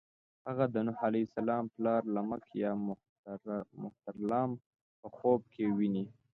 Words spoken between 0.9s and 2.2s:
علیه السلام پلار